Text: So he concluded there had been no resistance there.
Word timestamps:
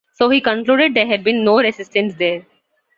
So 0.13 0.31
he 0.31 0.41
concluded 0.41 0.95
there 0.95 1.05
had 1.05 1.23
been 1.23 1.43
no 1.43 1.59
resistance 1.61 2.15
there. 2.15 2.43